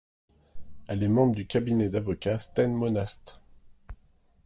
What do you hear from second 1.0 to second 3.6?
est membre du cabinet d'avocats Stein Monast.